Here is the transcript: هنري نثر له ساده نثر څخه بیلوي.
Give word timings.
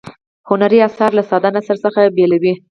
هنري 0.49 0.79
نثر 0.85 1.09
له 1.17 1.23
ساده 1.29 1.49
نثر 1.57 1.75
څخه 1.85 1.99
بیلوي. 2.15 2.53